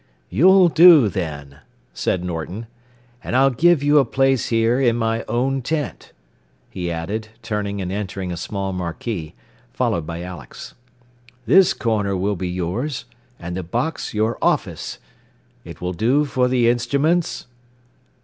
"You'll 0.31 0.67
do, 0.67 1.09
then," 1.09 1.59
said 1.93 2.23
Norton. 2.23 2.65
"And 3.23 3.35
I'll 3.35 3.51
give 3.51 3.83
you 3.83 3.99
a 3.99 4.03
place 4.03 4.47
here 4.49 4.79
in 4.81 4.95
my 4.95 5.23
own 5.27 5.61
tent," 5.61 6.11
he 6.71 6.89
added, 6.91 7.27
turning 7.43 7.79
and 7.81 7.91
entering 7.91 8.31
a 8.31 8.35
small 8.35 8.73
marquee, 8.73 9.35
followed 9.71 10.07
by 10.07 10.23
Alex. 10.23 10.73
"This 11.45 11.75
corner 11.75 12.17
will 12.17 12.35
be 12.35 12.49
yours, 12.49 13.05
and 13.37 13.55
the 13.55 13.61
box 13.61 14.11
your 14.11 14.39
'office.' 14.41 14.97
It 15.63 15.81
will 15.81 15.93
do 15.93 16.25
for 16.25 16.47
the 16.47 16.67
instruments?" 16.67 17.45